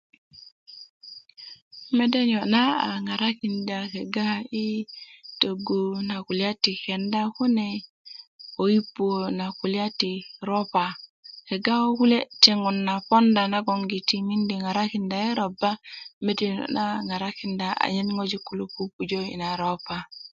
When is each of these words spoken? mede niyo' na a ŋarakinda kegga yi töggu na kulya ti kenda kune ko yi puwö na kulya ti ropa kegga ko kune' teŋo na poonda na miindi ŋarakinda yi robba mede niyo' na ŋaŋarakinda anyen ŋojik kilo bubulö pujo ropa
mede 1.95 2.19
niyo' 2.25 2.45
na 2.53 2.63
a 2.89 2.91
ŋarakinda 3.05 3.77
kegga 3.93 4.29
yi 4.53 4.67
töggu 5.41 5.81
na 6.07 6.15
kulya 6.27 6.51
ti 6.63 6.71
kenda 6.83 7.21
kune 7.35 7.69
ko 8.55 8.61
yi 8.73 8.79
puwö 8.95 9.17
na 9.37 9.45
kulya 9.59 9.85
ti 9.99 10.11
ropa 10.49 10.85
kegga 11.47 11.73
ko 11.83 11.89
kune' 11.99 12.29
teŋo 12.43 12.69
na 12.87 12.93
poonda 13.07 13.43
na 13.51 13.59
miindi 14.27 14.55
ŋarakinda 14.63 15.15
yi 15.23 15.31
robba 15.39 15.71
mede 16.25 16.45
niyo' 16.51 16.71
na 16.75 16.83
ŋaŋarakinda 16.95 17.67
anyen 17.85 18.09
ŋojik 18.17 18.43
kilo 18.47 18.63
bubulö 18.73 18.87
pujo 18.97 19.19
ropa 19.61 19.97